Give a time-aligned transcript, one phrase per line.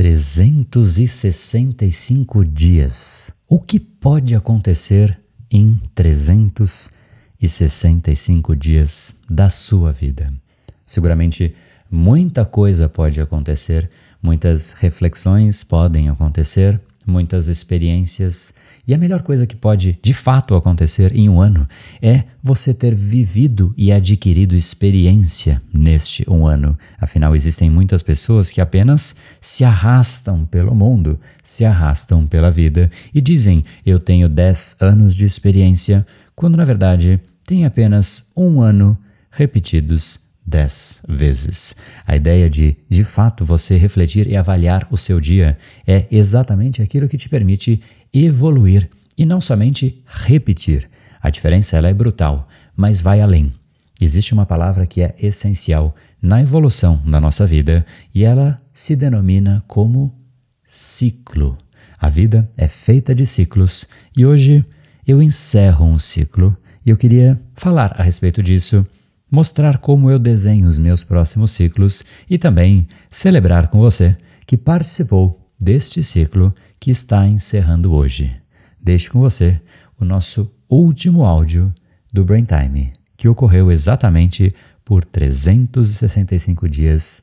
[0.00, 3.30] 365 dias.
[3.46, 10.32] O que pode acontecer em 365 dias da sua vida?
[10.86, 11.54] Seguramente
[11.90, 13.90] muita coisa pode acontecer,
[14.22, 18.54] muitas reflexões podem acontecer, muitas experiências
[18.86, 21.68] e a melhor coisa que pode de fato acontecer em um ano
[22.00, 26.78] é você ter vivido e adquirido experiência neste um ano.
[26.98, 33.20] Afinal, existem muitas pessoas que apenas se arrastam pelo mundo, se arrastam pela vida e
[33.20, 38.96] dizem: Eu tenho 10 anos de experiência, quando na verdade tem apenas um ano
[39.30, 41.74] repetidos dez vezes.
[42.06, 47.08] A ideia de, de fato, você refletir e avaliar o seu dia é exatamente aquilo
[47.08, 47.80] que te permite
[48.12, 50.88] evoluir e não somente repetir.
[51.20, 53.52] A diferença ela é brutal, mas vai além.
[54.00, 59.62] Existe uma palavra que é essencial na evolução da nossa vida e ela se denomina
[59.66, 60.14] como
[60.66, 61.58] ciclo.
[61.98, 64.64] A vida é feita de ciclos e hoje
[65.06, 68.86] eu encerro um ciclo e eu queria falar a respeito disso,
[69.30, 75.40] mostrar como eu desenho os meus próximos ciclos e também celebrar com você que participou
[75.58, 78.34] deste ciclo que está encerrando hoje.
[78.82, 79.60] Deixo com você
[79.98, 81.72] o nosso último áudio
[82.12, 87.22] do Brain Time, que ocorreu exatamente por 365 dias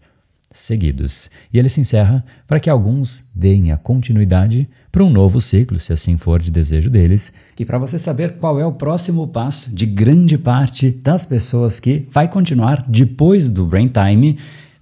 [0.58, 1.30] seguidos.
[1.54, 5.94] E ele se encerra para que alguns deem a continuidade para um novo ciclo, se
[5.94, 9.86] assim for de desejo deles, e para você saber qual é o próximo passo de
[9.86, 14.38] grande parte das pessoas que vai continuar depois do Brain Time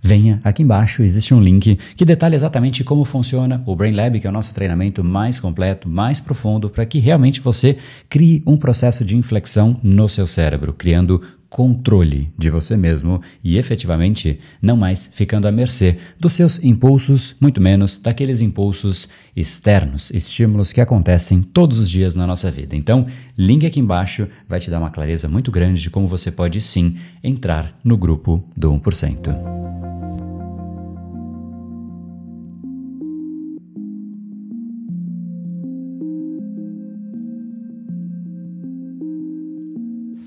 [0.06, 4.28] venha aqui embaixo, existe um link que detalha exatamente como funciona o Brain Lab, que
[4.28, 9.04] é o nosso treinamento mais completo, mais profundo, para que realmente você crie um processo
[9.04, 11.24] de inflexão no seu cérebro, criando
[11.56, 17.62] controle de você mesmo e efetivamente não mais ficando à mercê dos seus impulsos, muito
[17.62, 22.76] menos daqueles impulsos externos, estímulos que acontecem todos os dias na nossa vida.
[22.76, 26.60] Então, link aqui embaixo vai te dar uma clareza muito grande de como você pode
[26.60, 30.25] sim entrar no grupo do 1%.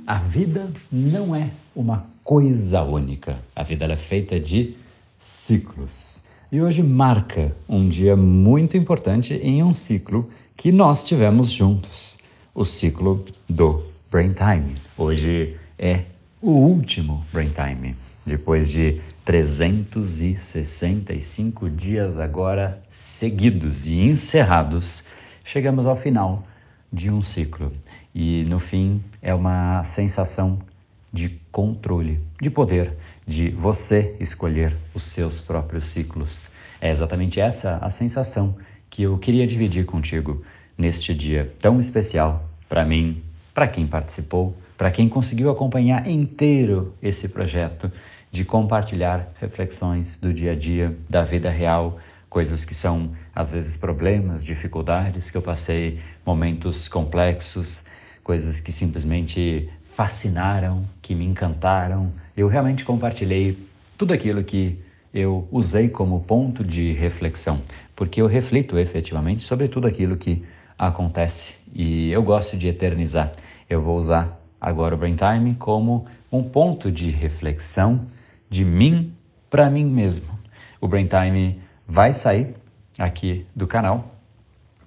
[0.09, 3.37] A vida não é uma coisa única.
[3.55, 4.75] A vida é feita de
[5.19, 6.23] ciclos.
[6.51, 12.19] E hoje marca um dia muito importante em um ciclo que nós tivemos juntos,
[12.55, 14.79] o ciclo do Brain Time.
[14.97, 16.05] Hoje é
[16.41, 17.95] o último Brain Time,
[18.25, 25.05] depois de 365 dias agora seguidos e encerrados,
[25.45, 26.47] chegamos ao final
[26.91, 27.71] de um ciclo.
[28.21, 30.59] E no fim é uma sensação
[31.13, 36.51] de controle, de poder, de você escolher os seus próprios ciclos.
[36.81, 38.57] É exatamente essa a sensação
[38.91, 40.43] que eu queria dividir contigo
[40.77, 43.23] neste dia tão especial para mim,
[43.55, 47.89] para quem participou, para quem conseguiu acompanhar inteiro esse projeto
[48.33, 53.77] de compartilhar reflexões do dia a dia, da vida real, coisas que são às vezes
[53.77, 57.85] problemas, dificuldades que eu passei, momentos complexos,
[58.29, 62.13] coisas que simplesmente fascinaram, que me encantaram.
[62.37, 63.57] Eu realmente compartilhei
[63.97, 64.79] tudo aquilo que
[65.15, 67.63] eu usei como ponto de reflexão,
[67.97, 70.45] porque eu reflito efetivamente sobre tudo aquilo que
[70.79, 73.33] acontece e eu gosto de eternizar.
[73.67, 78.05] Eu vou usar agora o Brain Time como um ponto de reflexão
[78.51, 79.11] de mim
[79.49, 80.39] para mim mesmo.
[80.83, 82.55] O Brain Time vai sair
[82.99, 84.15] aqui do canal,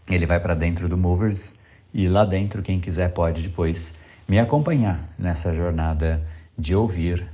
[0.07, 1.59] ele vai para dentro do Movers
[1.93, 3.95] e lá dentro, quem quiser pode depois
[4.27, 6.21] me acompanhar nessa jornada
[6.57, 7.27] de ouvir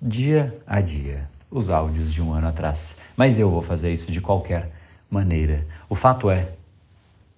[0.00, 2.96] dia a dia os áudios de um ano atrás.
[3.16, 4.70] Mas eu vou fazer isso de qualquer
[5.10, 5.66] maneira.
[5.88, 6.48] O fato é,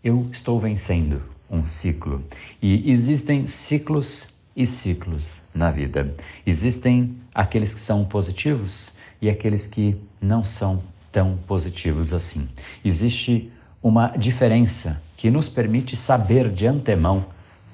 [0.03, 2.23] eu estou vencendo um ciclo.
[2.63, 6.15] E existem ciclos e ciclos na vida.
[6.47, 12.49] Existem aqueles que são positivos e aqueles que não são tão positivos assim.
[12.85, 13.51] Existe
[13.85, 17.27] uma diferença que nos permite saber de antemão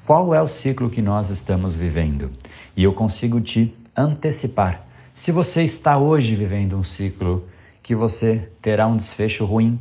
[0.05, 2.33] qual é o ciclo que nós estamos vivendo.
[2.77, 4.85] E eu consigo te antecipar.
[5.15, 7.47] Se você está hoje vivendo um ciclo
[7.81, 9.79] que você terá um desfecho ruim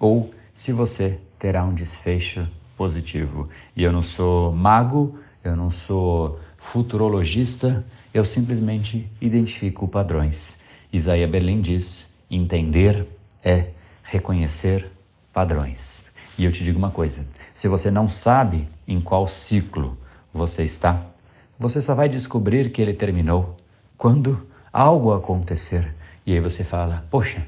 [0.00, 3.46] ou se você terá um desfecho positivo.
[3.76, 7.84] E eu não sou mago, eu não sou futurologista,
[8.14, 10.56] eu simplesmente identifico padrões.
[10.90, 13.06] Isaías Berlim diz: entender
[13.44, 13.66] é
[14.02, 14.95] reconhecer
[15.36, 16.04] padrões.
[16.38, 17.22] E eu te digo uma coisa:
[17.54, 19.98] se você não sabe em qual ciclo
[20.32, 21.02] você está,
[21.58, 23.56] você só vai descobrir que ele terminou
[23.98, 25.94] quando algo acontecer.
[26.24, 27.42] E aí você fala: Poxa,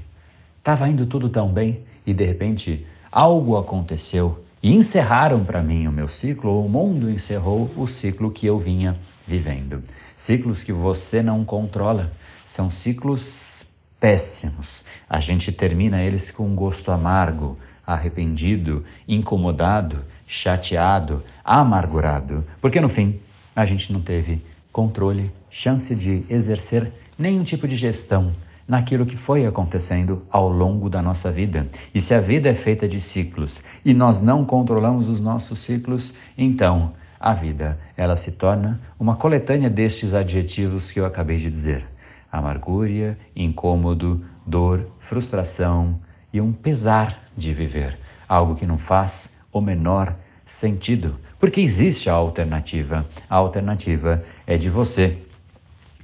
[0.69, 5.93] Estava indo tudo tão bem e de repente algo aconteceu e encerraram para mim o
[5.93, 8.95] meu ciclo, ou o mundo encerrou o ciclo que eu vinha
[9.27, 9.83] vivendo.
[10.15, 12.13] Ciclos que você não controla,
[12.45, 13.65] são ciclos
[13.99, 14.85] péssimos.
[15.09, 17.57] A gente termina eles com um gosto amargo,
[17.89, 23.19] arrependido, incomodado, chateado, amargurado, porque no fim
[23.57, 28.33] a gente não teve controle, chance de exercer nenhum tipo de gestão
[28.69, 31.67] naquilo que foi acontecendo ao longo da nossa vida.
[31.95, 36.13] E se a vida é feita de ciclos e nós não controlamos os nossos ciclos,
[36.37, 41.87] então a vida ela se torna uma coletânea destes adjetivos que eu acabei de dizer:
[42.31, 45.99] amargura, incômodo, dor, frustração
[46.33, 47.99] e um pesar de viver,
[48.29, 50.15] algo que não faz o menor
[50.45, 53.07] sentido, porque existe a alternativa.
[53.29, 55.19] A alternativa é de você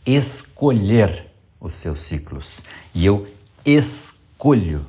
[0.06, 1.26] escolher
[1.61, 2.62] os seus ciclos.
[2.94, 3.26] E eu
[3.65, 4.87] escolho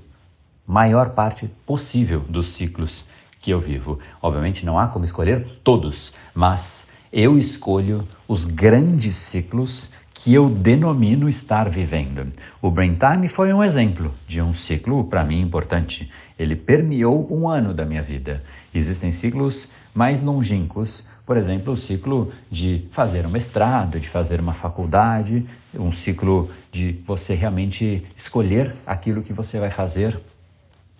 [0.67, 3.07] maior parte possível dos ciclos
[3.41, 3.99] que eu vivo.
[4.21, 9.89] Obviamente não há como escolher todos, mas eu escolho os grandes ciclos
[10.25, 12.33] que eu denomino estar vivendo.
[12.59, 16.11] O Brain Time foi um exemplo de um ciclo para mim importante.
[16.39, 18.41] Ele permeou um ano da minha vida.
[18.73, 24.55] Existem ciclos mais longínquos, por exemplo, o ciclo de fazer um mestrado, de fazer uma
[24.55, 25.45] faculdade,
[25.75, 30.19] um ciclo de você realmente escolher aquilo que você vai fazer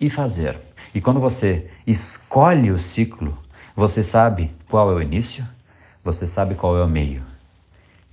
[0.00, 0.56] e fazer.
[0.94, 3.36] E quando você escolhe o ciclo,
[3.74, 5.44] você sabe qual é o início,
[6.04, 7.34] você sabe qual é o meio.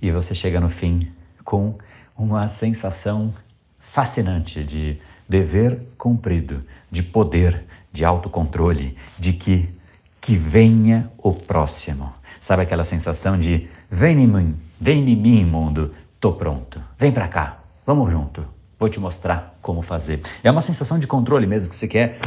[0.04, 1.10] E você chega no fim
[1.42, 1.78] com
[2.14, 3.32] uma sensação
[3.78, 9.70] fascinante de dever cumprido, de poder, de autocontrole, de que
[10.20, 12.12] que venha o próximo.
[12.38, 16.82] Sabe aquela sensação de vem em mim, vem em mim, mundo, tô pronto.
[16.98, 18.46] Vem para cá, vamos junto.
[18.78, 20.20] Vou te mostrar como fazer.
[20.42, 22.18] É uma sensação de controle mesmo que você quer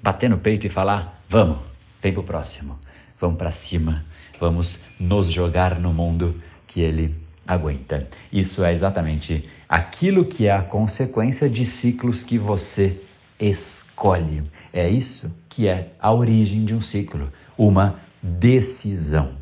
[0.00, 1.58] bater no peito e falar: "Vamos,
[2.00, 2.78] vem pro próximo.
[3.20, 4.04] Vamos para cima.
[4.38, 8.06] Vamos nos jogar no mundo que ele aguenta".
[8.32, 13.00] Isso é exatamente aquilo que é a consequência de ciclos que você
[13.40, 14.44] escolhe.
[14.72, 19.32] É isso que é a origem de um ciclo, uma decisão.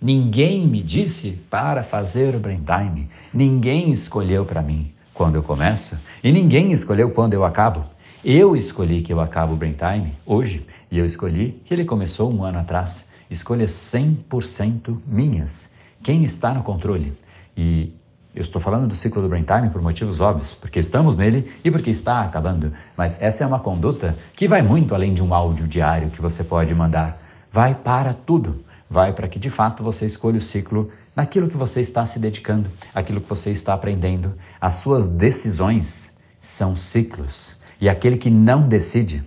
[0.00, 5.96] Ninguém me disse para fazer o brain time, ninguém escolheu para mim quando eu começo
[6.22, 7.84] e ninguém escolheu quando eu acabo.
[8.22, 12.32] Eu escolhi que eu acabo o brain time hoje e eu escolhi que ele começou
[12.32, 13.08] um ano atrás.
[13.30, 15.70] Escolhas 100% minhas.
[16.04, 17.16] Quem está no controle?
[17.56, 17.90] E
[18.34, 21.70] eu estou falando do ciclo do brain time por motivos óbvios, porque estamos nele e
[21.70, 22.74] porque está acabando.
[22.94, 26.44] Mas essa é uma conduta que vai muito além de um áudio diário que você
[26.44, 27.18] pode mandar.
[27.50, 28.62] Vai para tudo.
[28.88, 32.70] Vai para que de fato você escolha o ciclo naquilo que você está se dedicando,
[32.94, 34.34] aquilo que você está aprendendo.
[34.60, 36.10] As suas decisões
[36.42, 37.58] são ciclos.
[37.80, 39.22] E aquele que não decide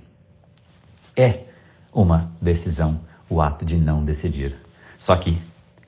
[1.15, 1.39] é
[1.91, 4.55] uma decisão, o ato de não decidir.
[4.99, 5.41] Só que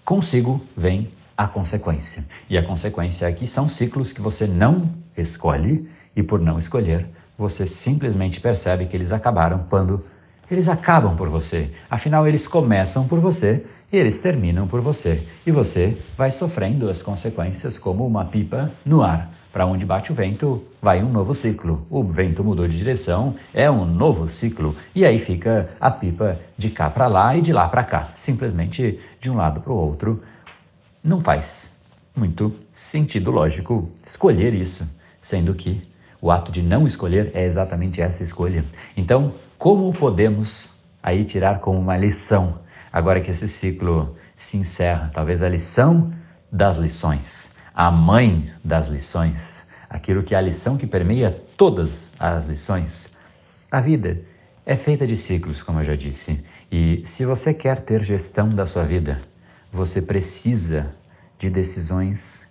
[0.10, 1.08] consigo vem
[1.38, 2.26] a consequência.
[2.50, 7.06] E a consequência é que são ciclos que você não escolhe e por não escolher,
[7.38, 10.04] você simplesmente percebe que eles acabaram quando
[10.50, 11.70] eles acabam por você.
[11.88, 13.64] Afinal, eles começam por você
[13.94, 15.22] e eles terminam por você.
[15.46, 19.32] E você vai sofrendo as consequências como uma pipa no ar.
[19.52, 21.86] Para onde bate o vento, vai um novo ciclo.
[21.90, 24.76] O vento mudou de direção, é um novo ciclo.
[24.94, 29.00] E aí fica a pipa de cá para lá e de lá para cá, simplesmente
[29.20, 30.22] de um lado para o outro,
[31.04, 31.76] não faz
[32.16, 34.88] muito sentido lógico escolher isso,
[35.22, 35.82] sendo que
[36.22, 38.66] o ato de não escolher é exatamente essa escolha.
[38.96, 40.70] Então, como podemos
[41.02, 42.60] aí tirar como uma lição,
[42.92, 46.14] agora que esse ciclo se encerra, talvez a lição
[46.52, 52.46] das lições, a mãe das lições, aquilo que é a lição que permeia todas as
[52.46, 53.08] lições?
[53.72, 54.22] A vida
[54.66, 58.66] é feita de ciclos, como eu já disse, e se você quer ter gestão da
[58.66, 59.22] sua vida,
[59.72, 60.94] você precisa
[61.38, 62.42] de decisões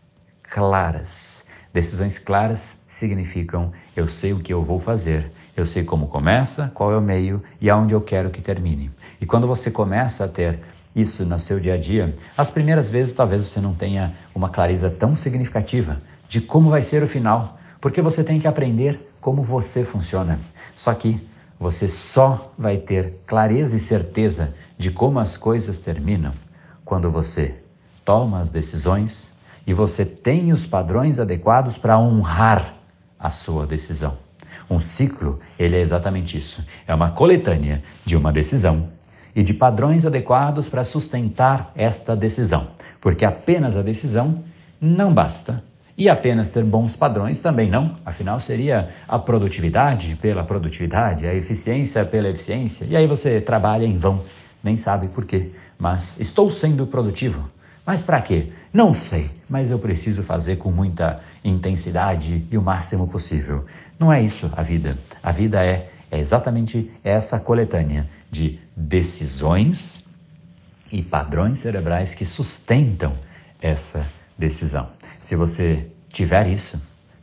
[0.42, 1.44] claras.
[1.74, 6.90] Decisões claras significam eu sei o que eu vou fazer, eu sei como começa, qual
[6.90, 8.90] é o meio e aonde eu quero que termine.
[9.20, 10.58] E quando você começa a ter
[10.94, 14.90] isso no seu dia a dia, as primeiras vezes talvez você não tenha uma clareza
[14.90, 19.84] tão significativa de como vai ser o final, porque você tem que aprender como você
[19.84, 20.38] funciona.
[20.74, 21.20] Só que
[21.58, 26.32] você só vai ter clareza e certeza de como as coisas terminam
[26.84, 27.56] quando você
[28.04, 29.30] toma as decisões
[29.66, 32.74] e você tem os padrões adequados para honrar
[33.18, 34.16] a sua decisão.
[34.70, 36.64] Um ciclo, ele é exatamente isso.
[36.86, 38.88] É uma coletânea de uma decisão
[39.38, 42.66] e de padrões adequados para sustentar esta decisão,
[43.00, 44.42] porque apenas a decisão
[44.80, 45.62] não basta
[45.96, 52.04] E apenas ter bons padrões também não, afinal seria a produtividade pela produtividade, a eficiência
[52.04, 54.24] pela eficiência, e aí você trabalha em vão,
[54.62, 57.48] nem sabe por quê, mas estou sendo produtivo.
[57.86, 58.48] Mas para quê?
[58.72, 63.64] Não sei, mas eu preciso fazer com muita intensidade e o máximo possível.
[64.00, 64.98] Não é isso a vida.
[65.22, 70.04] A vida é, é exatamente essa coletânea de decisões
[70.90, 73.12] e padrões cerebrais que sustentam
[73.60, 74.88] essa decisão.
[75.20, 76.80] Se você tiver isso,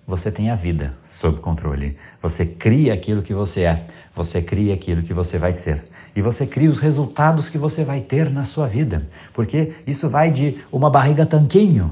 [0.08, 1.98] você tem a vida sob controle.
[2.22, 5.84] Você cria aquilo que você é, você cria aquilo que você vai ser.
[6.16, 9.08] E você cria os resultados que você vai ter na sua vida.
[9.34, 11.92] Porque isso vai de uma barriga tanquinho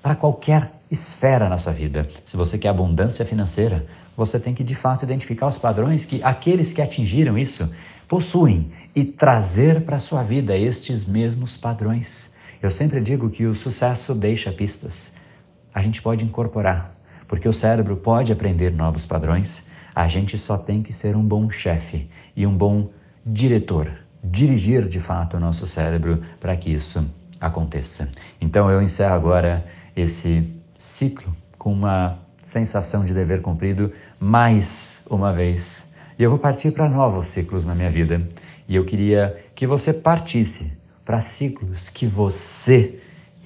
[0.00, 2.08] para qualquer esfera na sua vida.
[2.24, 3.86] Se você quer abundância financeira,
[4.20, 7.72] você tem que de fato identificar os padrões que aqueles que atingiram isso
[8.06, 12.28] possuem e trazer para a sua vida estes mesmos padrões.
[12.60, 15.14] Eu sempre digo que o sucesso deixa pistas.
[15.74, 16.94] A gente pode incorporar,
[17.26, 19.64] porque o cérebro pode aprender novos padrões.
[19.94, 22.90] A gente só tem que ser um bom chefe e um bom
[23.24, 23.90] diretor,
[24.22, 27.02] dirigir de fato o nosso cérebro para que isso
[27.40, 28.10] aconteça.
[28.38, 29.64] Então eu encerro agora
[29.96, 30.46] esse
[30.76, 32.18] ciclo com uma
[32.50, 35.88] sensação de dever cumprido mais uma vez.
[36.18, 38.20] E eu vou partir para novos ciclos na minha vida.
[38.68, 40.72] E eu queria que você partisse
[41.04, 42.98] para ciclos que você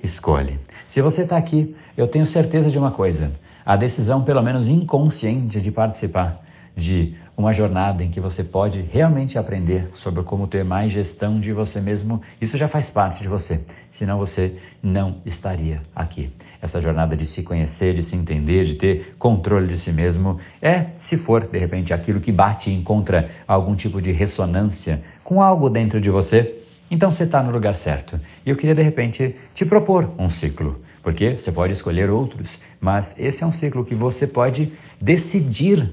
[0.03, 0.59] escolhe.
[0.89, 3.31] Se você está aqui, eu tenho certeza de uma coisa:
[3.65, 6.43] a decisão, pelo menos inconsciente, de participar
[6.75, 11.53] de uma jornada em que você pode realmente aprender sobre como ter mais gestão de
[11.53, 13.61] você mesmo, isso já faz parte de você,
[13.93, 16.33] senão você não estaria aqui.
[16.63, 20.87] Essa jornada de se conhecer, de se entender, de ter controle de si mesmo, é,
[20.99, 25.69] se for de repente aquilo que bate e encontra algum tipo de ressonância com algo
[25.69, 26.61] dentro de você,
[26.91, 28.21] então você está no lugar certo.
[28.47, 33.15] E eu queria de repente te propor um ciclo porque você pode escolher outros, mas
[33.19, 35.93] esse é um ciclo que você pode decidir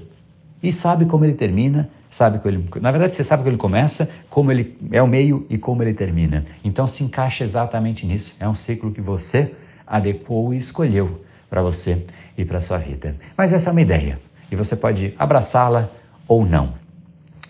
[0.62, 4.08] e sabe como ele termina, sabe como ele, na verdade você sabe como ele começa,
[4.30, 6.44] como ele é o meio e como ele termina.
[6.62, 8.36] Então se encaixa exatamente nisso.
[8.38, 9.52] É um ciclo que você
[9.86, 13.16] adequou e escolheu para você e para sua vida.
[13.36, 14.18] Mas essa é uma ideia
[14.50, 15.88] e você pode abraçá-la
[16.28, 16.74] ou não.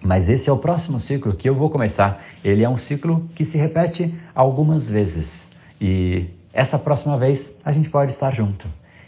[0.03, 2.23] Mas esse é o próximo ciclo que eu vou começar.
[2.43, 5.47] Ele é um ciclo que se repete algumas vezes
[5.81, 8.67] e essa próxima vez a gente pode estar junto.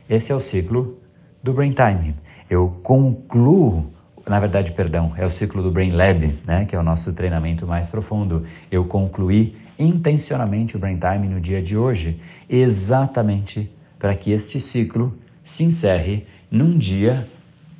[0.08, 0.98] Esse é o ciclo
[1.42, 2.14] do Brain Time.
[2.48, 3.93] Eu concluo
[4.26, 7.66] na verdade, perdão, é o ciclo do Brain Lab, né, que é o nosso treinamento
[7.66, 8.46] mais profundo.
[8.70, 15.16] Eu concluí intencionalmente o Brain Time no dia de hoje, exatamente para que este ciclo
[15.42, 17.28] se encerre num dia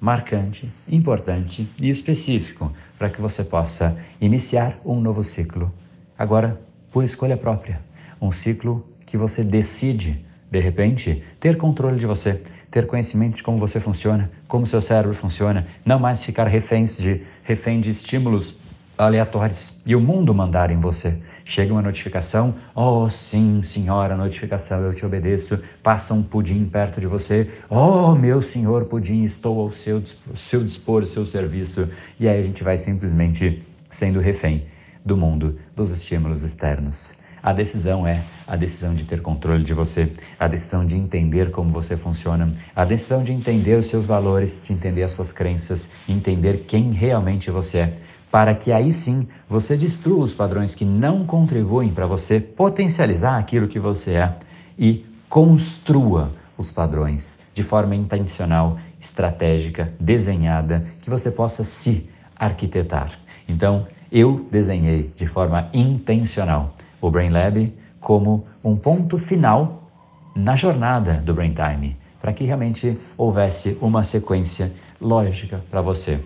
[0.00, 5.72] marcante, importante e específico, para que você possa iniciar um novo ciclo.
[6.18, 6.60] Agora,
[6.92, 7.80] por escolha própria,
[8.20, 12.42] um ciclo que você decide, de repente, ter controle de você
[12.74, 17.22] ter conhecimento de como você funciona, como seu cérebro funciona, não mais ficar reféns de,
[17.44, 18.56] refém de estímulos
[18.98, 21.16] aleatórios e o mundo mandar em você.
[21.44, 25.60] Chega uma notificação, oh sim, senhora, notificação, eu te obedeço.
[25.84, 30.02] Passa um pudim perto de você, oh meu senhor pudim, estou ao seu,
[30.34, 31.88] seu dispor, seu serviço.
[32.18, 34.66] E aí a gente vai simplesmente sendo refém
[35.04, 37.14] do mundo, dos estímulos externos.
[37.44, 40.10] A decisão é a decisão de ter controle de você,
[40.40, 44.72] a decisão de entender como você funciona, a decisão de entender os seus valores, de
[44.72, 47.92] entender as suas crenças, entender quem realmente você é,
[48.30, 53.68] para que aí sim você destrua os padrões que não contribuem para você potencializar aquilo
[53.68, 54.34] que você é
[54.78, 63.10] e construa os padrões de forma intencional, estratégica, desenhada, que você possa se arquitetar.
[63.46, 66.74] Então, eu desenhei de forma intencional
[67.06, 67.70] o Brain Lab
[68.00, 69.90] como um ponto final
[70.34, 76.18] na jornada do Brain Time, para que realmente houvesse uma sequência lógica para você.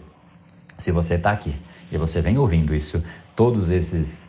[0.78, 1.56] Se você está aqui
[1.90, 3.02] e você vem ouvindo isso
[3.34, 4.28] todos esses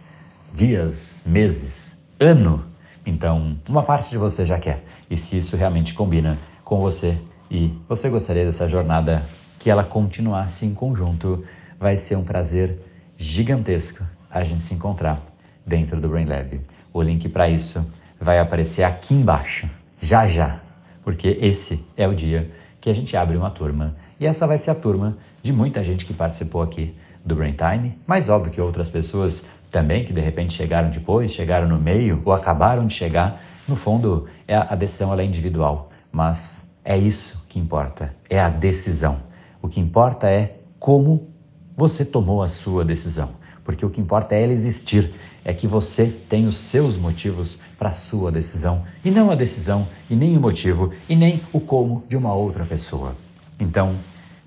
[0.52, 2.66] dias, meses, ano,
[3.06, 4.84] então uma parte de você já quer.
[5.08, 7.16] E se isso realmente combina com você
[7.50, 9.24] e você gostaria dessa jornada
[9.60, 11.46] que ela continuasse em conjunto,
[11.80, 12.80] vai ser um prazer
[13.18, 15.29] gigantesco a gente se encontrar
[15.70, 16.60] dentro do Brain Lab.
[16.92, 17.86] O link para isso
[18.20, 19.70] vai aparecer aqui embaixo,
[20.02, 20.60] já já,
[21.04, 23.96] porque esse é o dia que a gente abre uma turma.
[24.20, 27.98] E essa vai ser a turma de muita gente que participou aqui do Brain Time,
[28.06, 32.34] mas óbvio que outras pessoas também que de repente chegaram depois, chegaram no meio ou
[32.34, 33.42] acabaram de chegar.
[33.68, 38.50] No fundo, é a decisão ela é individual, mas é isso que importa, é a
[38.50, 39.20] decisão.
[39.62, 41.30] O que importa é como
[41.78, 43.39] você tomou a sua decisão
[43.70, 45.14] porque o que importa é ela existir,
[45.46, 49.88] é que você tem os seus motivos para a sua decisão, e não a decisão,
[50.10, 53.16] e nem o motivo, e nem o como de uma outra pessoa.
[53.60, 53.94] Então,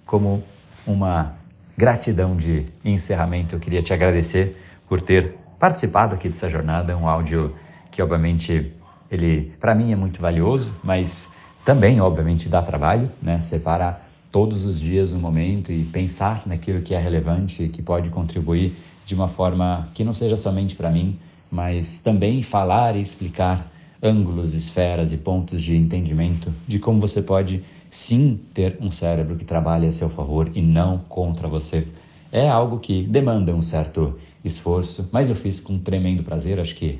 [0.05, 0.43] como
[0.85, 1.37] uma
[1.79, 7.55] gratidão de encerramento, eu queria te agradecer por ter participado aqui dessa jornada, um áudio
[7.93, 8.73] que obviamente
[9.09, 11.31] ele para mim é muito valioso, mas
[11.64, 13.38] também obviamente dá trabalho, né?
[13.38, 18.11] Separar todos os dias um momento e pensar naquilo que é relevante e que pode
[18.11, 18.75] contribuir
[19.05, 21.19] de uma forma que não seja somente para mim,
[21.51, 23.71] mas também falar e explicar
[24.03, 29.45] ângulos, esferas e pontos de entendimento de como você pode sim ter um cérebro que
[29.45, 31.87] trabalhe a seu favor e não contra você.
[32.33, 36.99] É algo que demanda um certo esforço, mas eu fiz com tremendo prazer, acho que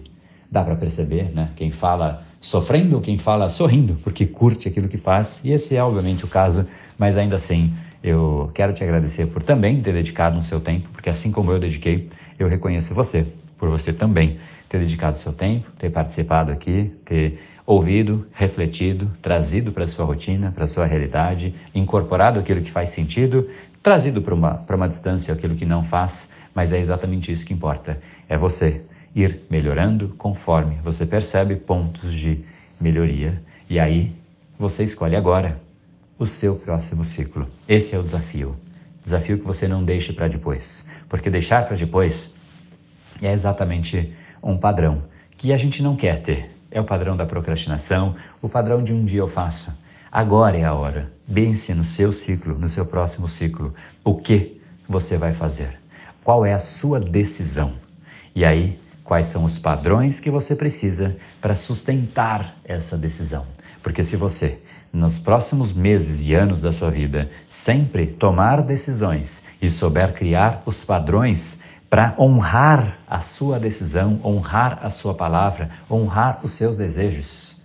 [0.51, 1.51] dá para perceber, né?
[1.57, 6.25] Quem fala sofrendo, quem fala sorrindo, porque curte aquilo que faz, e esse é obviamente
[6.25, 6.67] o caso,
[6.99, 11.09] mas ainda assim eu quero te agradecer por também ter dedicado um seu tempo, porque
[11.09, 15.91] assim como eu dediquei, eu reconheço você, por você também ter dedicado seu tempo, ter
[15.91, 22.71] participado aqui, ter ouvido, refletido, trazido para sua rotina, para sua realidade, incorporado aquilo que
[22.71, 23.49] faz sentido,
[23.83, 28.01] trazido para uma, uma distância aquilo que não faz, mas é exatamente isso que importa.
[28.29, 28.83] É você
[29.15, 32.41] ir melhorando conforme você percebe pontos de
[32.81, 34.13] melhoria e aí
[34.59, 35.61] você escolhe agora
[36.23, 37.49] o seu próximo ciclo.
[37.69, 38.57] Esse é o desafio.
[39.03, 42.31] Desafio que você não deixe para depois, porque deixar para depois
[43.21, 45.03] é exatamente um padrão
[45.37, 46.57] que a gente não quer ter.
[46.71, 49.77] É o padrão da procrastinação, o padrão de um dia eu faço.
[50.11, 51.13] Agora é a hora.
[51.33, 53.75] Pense no seu ciclo, no seu próximo ciclo.
[54.05, 55.81] O que você vai fazer?
[56.23, 57.75] Qual é a sua decisão?
[58.35, 63.45] E aí, quais são os padrões que você precisa para sustentar essa decisão?
[63.83, 64.59] Porque se você,
[64.93, 70.85] nos próximos meses e anos da sua vida, sempre tomar decisões e souber criar os
[70.85, 71.59] padrões
[71.91, 77.61] para honrar a sua decisão, honrar a sua palavra, honrar os seus desejos.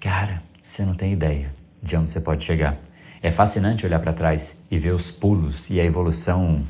[0.00, 1.52] Cara, você não tem ideia
[1.82, 2.76] de onde você pode chegar.
[3.22, 6.64] É fascinante olhar para trás e ver os pulos e a evolução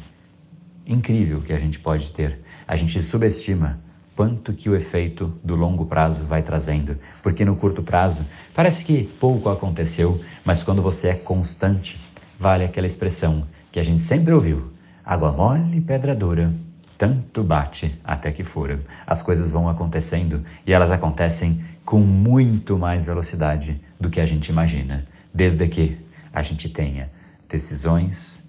[0.86, 2.40] incrível que a gente pode ter.
[2.68, 3.80] A gente subestima
[4.16, 8.24] quanto que o efeito do longo prazo vai trazendo, porque no curto prazo
[8.54, 12.00] parece que pouco aconteceu, mas quando você é constante,
[12.40, 14.72] vale aquela expressão que a gente sempre ouviu:
[15.04, 16.50] água mole, pedra dura,
[16.96, 18.80] tanto bate até que fura.
[19.06, 24.48] As coisas vão acontecendo e elas acontecem com muito mais velocidade do que a gente
[24.48, 25.98] imagina, desde que
[26.32, 27.10] a gente tenha
[27.48, 28.42] decisões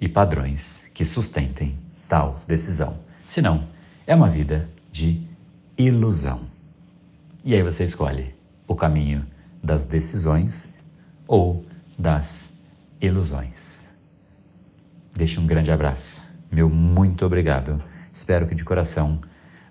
[0.00, 2.98] e padrões que sustentem tal decisão.
[3.28, 3.64] Senão,
[4.06, 5.20] é uma vida de
[5.76, 6.42] ilusão.
[7.44, 8.32] E aí você escolhe
[8.68, 9.26] o caminho
[9.60, 10.72] das decisões
[11.26, 11.64] ou
[11.98, 12.52] das
[13.00, 13.82] ilusões.
[15.12, 16.22] Deixe um grande abraço
[16.54, 17.82] meu muito obrigado.
[18.12, 19.20] Espero que de coração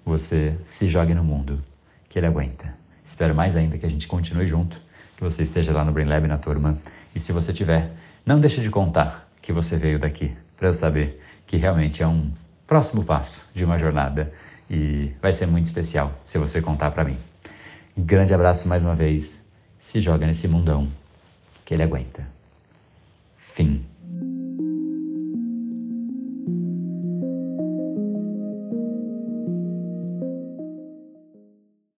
[0.06, 1.64] você se jogue no mundo,
[2.10, 2.76] que ele aguenta.
[3.06, 4.82] Espero mais ainda que a gente continue junto,
[5.16, 6.78] que você esteja lá no Brain Lab na turma.
[7.16, 7.92] E se você tiver,
[8.26, 12.30] não deixe de contar que você veio daqui, para eu saber que realmente é um
[12.68, 14.34] próximo passo de uma jornada
[14.74, 17.18] e vai ser muito especial se você contar para mim.
[17.96, 19.40] Grande abraço mais uma vez.
[19.78, 20.90] Se joga nesse mundão
[21.64, 22.28] que ele aguenta.
[23.38, 23.86] Fim.